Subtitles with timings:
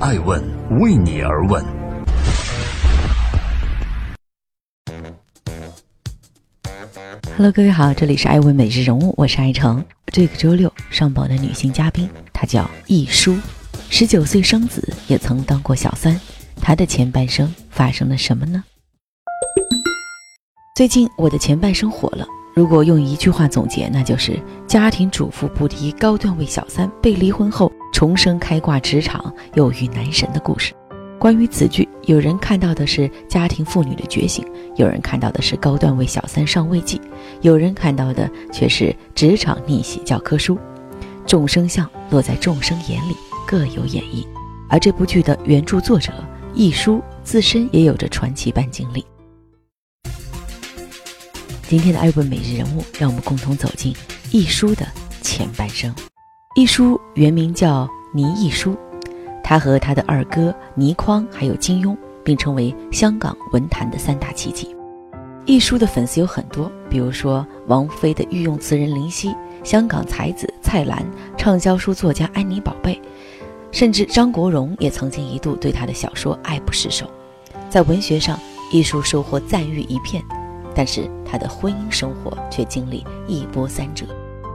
[0.00, 0.40] 爱问
[0.78, 1.60] 为你而问。
[7.36, 9.84] Hello，各位好，这里是爱问每日人物，我是爱成。
[10.06, 13.36] 这个周六上榜的女性嘉宾，她叫易舒，
[13.90, 16.18] 十九岁生子，也曾当过小三。
[16.62, 18.62] 她的前半生发生了什么呢？
[20.76, 22.24] 最近我的前半生火了。
[22.58, 24.36] 如果用一句话总结，那就是
[24.66, 30.74] 家庭主妇不敌高段位小三，被离婚后重生开挂职场，又遇男神的故事。
[31.20, 37.00] 关于此剧，有人看到的是家庭妇女的觉醒，有人看到的是高段位小三上位记，
[37.42, 40.58] 有人看到的却是职场逆袭教科书。
[41.24, 43.14] 众生相落在众生眼里，
[43.46, 44.26] 各有演绎。
[44.68, 46.12] 而这部剧的原著作者
[46.54, 49.06] 易舒自身也有着传奇般经历。
[51.68, 53.94] 今天的爱问每日人物，让我们共同走进
[54.30, 54.86] 易舒的
[55.20, 55.94] 前半生。
[56.54, 58.74] 易舒原名叫倪亦舒，
[59.44, 61.94] 他和他的二哥倪匡还有金庸
[62.24, 64.74] 并称为香港文坛的三大奇迹。
[65.44, 71.04] 易舒的粉丝有很多，比如说王菲的御用词人林夕、香港才子蔡澜、
[71.36, 72.98] 畅销书作家安妮宝贝，
[73.72, 77.04] 甚至张国荣也曾经一度对他的小说爱不释手。
[77.68, 78.40] 在文学上，
[78.72, 80.24] 易舒收获赞誉一片。
[80.74, 84.06] 但是他的婚姻生活却经历一波三折。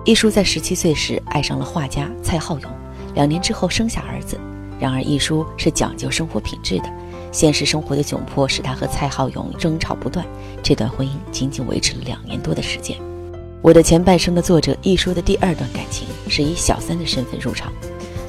[0.05, 2.71] 易舒在十七岁时爱上了画家蔡浩勇，
[3.13, 4.37] 两年之后生下儿子。
[4.79, 6.85] 然而易舒是讲究生活品质的，
[7.31, 10.25] 现实生活的窘迫使他和蔡浩勇争吵不断。
[10.61, 12.97] 这段婚姻仅仅维持了两年多的时间。
[13.61, 17.71] 我的前半生的作者易舒的第二段感情是以小三的身份入场，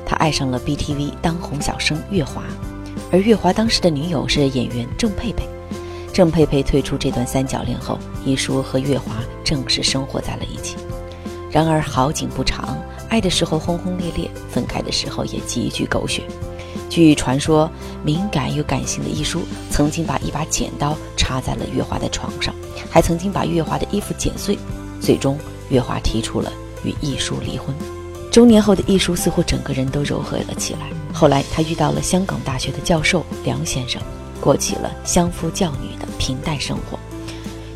[0.07, 2.45] 他爱上了 BTV 当红小生月华，
[3.11, 5.49] 而月华当时的女友是演员郑佩佩。
[6.15, 10.77] 郑佩佩退出这段三角恋后，易舒和月华正式生活在了一起。
[11.51, 16.23] 然而好景不长，爱的时候轰轰烈烈，分开的时候也极具狗血。
[16.89, 17.69] 据传说，
[18.05, 19.43] 敏感又感性的易舒
[19.73, 22.55] 曾经把一把剪刀插在了月华的床上，
[22.89, 24.57] 还曾经把月华的衣服剪碎。
[25.01, 25.37] 最终，
[25.69, 26.53] 月华提出了
[26.85, 27.75] 与易舒离婚。
[28.31, 30.93] 中年后的易舒似乎整个人都柔和了起来。
[31.13, 34.01] 后来，他遇到了香港大学的教授梁先生。
[34.41, 36.99] 过起了相夫教女的平淡生活，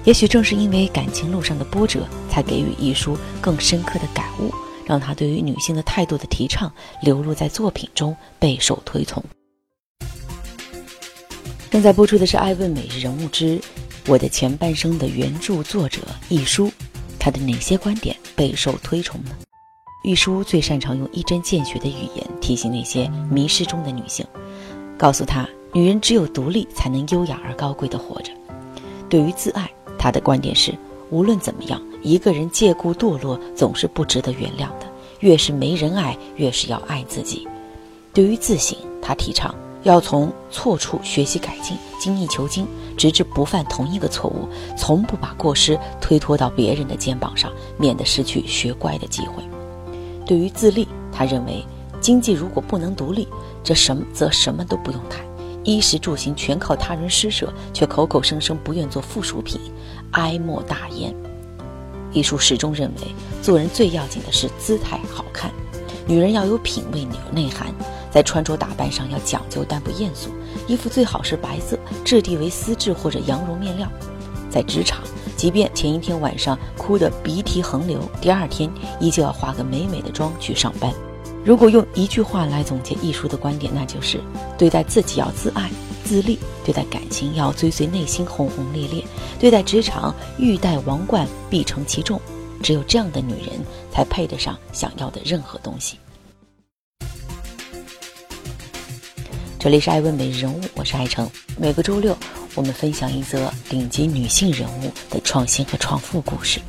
[0.05, 4.53] 也许正是因为感情路上的波折，才给予一书更深刻的感悟，
[4.87, 6.73] 让他对于女性的态度的提倡
[7.03, 9.23] 流露在作品中，备受推崇。
[11.71, 13.61] 正在播出的是《爱问每日人物之
[14.07, 16.01] 我的前半生》的原著作者
[16.31, 16.73] 易舒，
[17.19, 19.33] 他的哪些观点备受推崇呢？
[20.05, 24.25] 易舒最擅长用一针见血的语言提醒那些迷失中的女性，
[24.97, 25.47] 告诉她。
[25.73, 28.33] 女人只有独立，才能优雅而高贵的活着。
[29.09, 30.75] 对于自爱，她的观点是：
[31.11, 34.87] 无论怎么样，一个人借故堕落总是不值得原谅的。
[35.21, 37.47] 越是没人爱，越是要爱自己。
[38.15, 49.43] 对于自省，她提倡要从错处学习改进，精益求精，直至不犯同一个错误，从不把过失推脱到别人的肩膀上，免得失去学乖的机会。
[50.25, 51.65] 对于自立，她认为
[52.01, 53.29] 经济如果不能独立，
[53.63, 55.28] 这什么则什么都不用谈。
[55.69, 59.61] 衣食住行全靠他人施舍，却口口声声不愿做附属品，
[60.13, 61.15] 哀莫大焉。
[62.11, 63.09] 艺术始终认为，
[63.43, 65.53] 做人最要紧的是姿态好看。
[66.07, 67.67] 女人要有品味、有内涵，
[68.11, 70.31] 在穿着打扮上要讲究但不艳俗，
[70.67, 73.87] 衣服最好是白色，质地为丝质或者羊绒面料。
[74.49, 75.03] 在职场，
[75.37, 80.91] 即便前一天晚上哭得鼻涕横流，第二天依旧要化个美美的妆去上班。
[81.49, 84.21] 如果用一句话来总结艺术的观点，那就是
[84.59, 85.71] 对待自己要自爱
[86.05, 89.03] 自立，对待感情要追随内心轰轰烈烈，
[89.41, 92.21] 对待职场欲戴王冠必承其重。
[92.63, 95.97] 只有这样的女人，才配得上想要的任何东西。
[99.59, 101.27] 这里是爱问美人物，我是爱成。
[101.57, 102.15] 每个周六，
[102.57, 106.61] 我们分享一则顶级女性人物的创新和创富故事。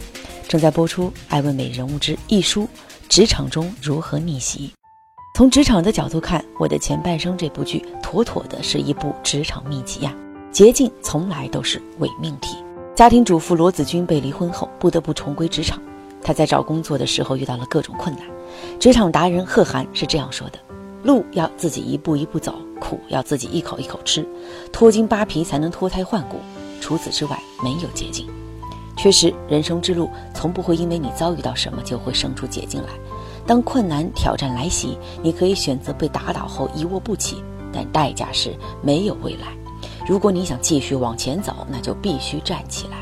[0.47, 2.63] 正在播出《爱问美人物之艺书》。
[3.09, 4.72] 职场中如何逆袭？
[5.36, 10.16] 从职场的角度看，我的前半生这部剧妥妥的是一部职场秘籍呀。
[10.52, 12.56] 捷径从来都是伪命题。
[12.96, 15.82] 家庭主妇罗子君被离婚后，不得不重归职场。
[16.22, 18.23] 她在找工作的时候遇到了各种困难。
[18.79, 20.59] 职场达人贺涵是这样说的
[21.02, 24.23] ：“路要自己一步一步走，苦要自己一口一口吃，
[24.72, 26.38] 脱筋扒皮才能脱胎换骨。
[26.79, 28.28] 除此之外，没有捷径。”
[29.01, 32.90] 确实，人生之路从不会因为你遭遇到什么就会生出捷径来。
[33.47, 37.41] 当困难挑战来袭，你可以选择被打倒后一卧不起，
[37.72, 39.57] 但代价是没有未来。
[40.05, 42.97] 如果你想继续往前走，那就必须站起来。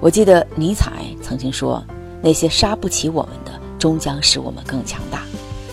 [0.00, 1.84] 我记得尼采曾经说
[2.22, 5.22] ：“那些杀不起我们的，终将使我们更强大。”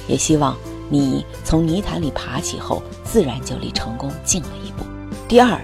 [0.10, 0.57] 也希望
[0.89, 4.83] 你从泥潭里爬起后，自然就离成功近了一步。
[5.25, 5.57] 第二，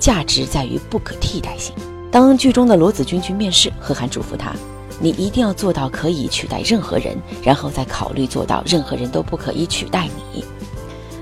[0.00, 1.72] 价值在于不可替代性。
[2.14, 4.54] 当剧中的罗子君去面试，贺涵嘱咐他
[5.02, 10.44] ：“你一定要做到可以取代任何人，然后再考虑做到任何人都不可以取代你。”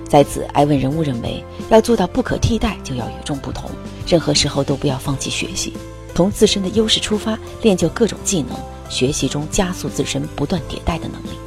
[0.06, 3.70] 在此，艾问人物认为，要做到不可替代，就要与众不同，
[4.06, 5.72] 任何时候都不要放弃学习，
[6.14, 8.54] 从自身的优势出发，练就各种技能，
[8.90, 11.38] 学习中加速自身不断迭代的能力。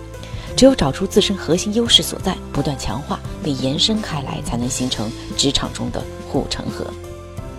[0.55, 5.07] 只有找出自身核心优势所在，不断强化并延伸开来，才能形成
[5.37, 6.87] 职场中的护城河。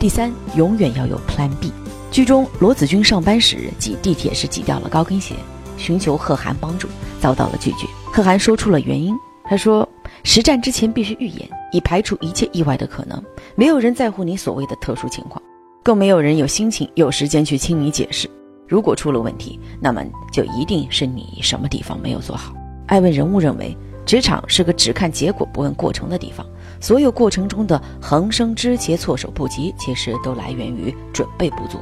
[0.06, 1.72] 第三，永远要有 Plan B。
[2.12, 5.34] 剧中罗子君上班时挤地铁时挤掉了高跟鞋，
[5.76, 6.86] 寻求贺涵帮助，
[7.20, 7.88] 遭到了拒绝。
[8.12, 9.12] 贺涵说出了原因，
[9.42, 9.88] 他说
[10.22, 13.20] ：“实战之前必须预演，以排除一切意外的可能。
[13.56, 15.42] 没有人在乎你所谓的特殊情况，
[15.82, 18.30] 更没有人有心情、有时间去听你解释。
[18.68, 22.54] 如果出了问题，那么就一定是你什么地方没有做好。”
[22.86, 26.46] 艾问人物认为，职场是个只看结果不问过程的地方。
[26.80, 31.78] 所有过程中的横生枝节、措手不及，其实都来源于准备不足。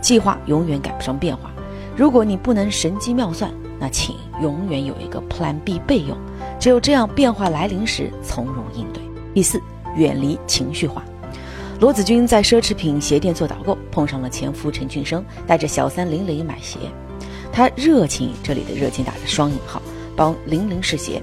[0.00, 1.50] 计划永远赶不上变化。
[1.96, 6.16] 如果你不能神机妙算，那请永远有一个 Plan B 备用。
[6.58, 9.02] 只有这样，变化来临时从容应对。
[9.34, 9.60] 第四，
[9.96, 11.02] 远离情绪化。
[11.80, 16.78] 罗子君在奢侈品鞋店做导购，碰上了前夫陈俊生，带着小三林玲买鞋。
[17.52, 19.82] 他热情，这里的热情打着双引号。
[20.14, 21.20] 帮玲玲试鞋，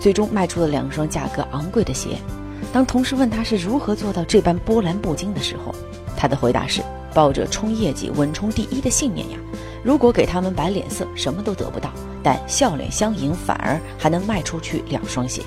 [0.00, 2.18] 最终卖出了两双价格昂贵的鞋。
[2.72, 5.74] 当同事问他是如何做到这般波澜不惊的时候，
[6.16, 6.82] 他的回答是：
[7.14, 9.38] 抱着冲业绩、稳冲第一的信念呀。
[9.82, 11.90] 如果给他们摆脸色，什么都得不到；
[12.22, 15.42] 但笑脸相迎，反而还能卖出去两双鞋。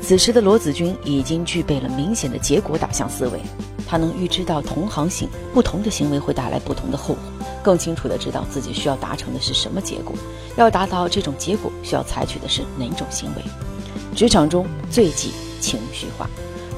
[0.00, 3.40] 此时的罗子君已经具备了明显的结果导向思维，
[3.86, 7.22] 他能预知到同行行不同的行为会带来不同的后果。
[7.62, 10.14] 更清楚地知道自己需要达成的是什么结果，
[10.56, 13.42] 要达到这种结果需要采取的是哪种行为。
[14.14, 16.28] 职场中最忌情绪化，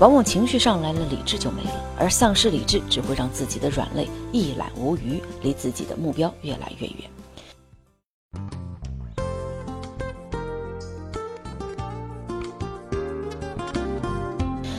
[0.00, 7.10] 往往情绪上来了，理智就没了，而丧失理智只会让自己的软肋一览无余，离自己的目标越来越远。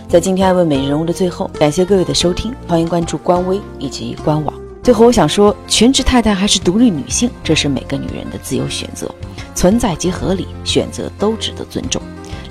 [0.10, 4.54] 在今天爱问每日人物的最后，感谢各位的收听，欢迎关注官微以及官网。
[4.82, 9.14] 最后，我想说，全职太太还是独立女性，这是每个女人的自由选择，
[9.54, 12.02] 存在即合理，选择都值得尊重。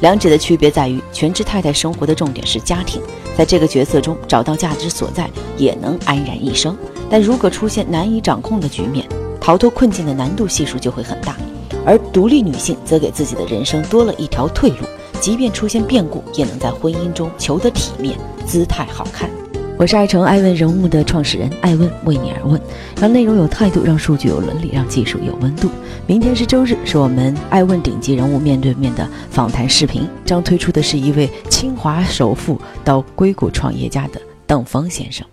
[0.00, 3.00] 两者的区别在于，全职太太生活的重点是家庭，
[3.36, 6.76] 在这个角色中找到价值所在，也能安然一生。
[7.08, 9.06] 但如果出现难以掌控的局面，
[9.40, 11.36] 逃脱困境的难度系数就会很大。
[11.84, 14.86] 而独立女性则给自己的人生多了一条退路，
[15.20, 19.30] 即便出现变故，也能在婚姻中求得体面，姿态好看。
[19.78, 22.58] 我是爱成爱问人物的创始人，爱问为你而问，
[22.98, 25.68] 让内容有态度，让数据有伦理，让技术有温度。
[26.06, 35.26] 明天是周日，是我们爱问顶级人物面对面的访谈视频，将推出的是一位清华首富到硅谷创业家的邓峰先生。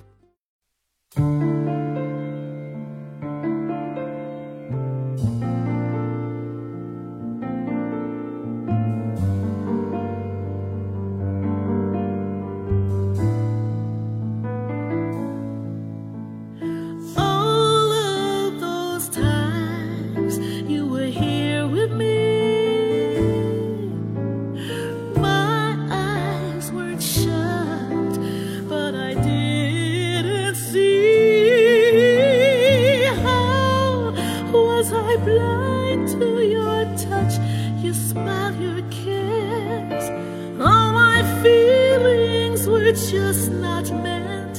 [42.92, 44.56] Just not meant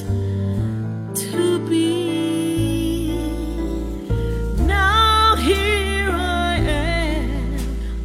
[1.15, 3.11] to be.
[4.65, 7.57] Now here I am,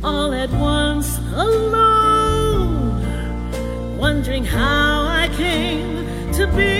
[0.05, 3.01] all at once alone,
[3.97, 6.80] wondering how I came to be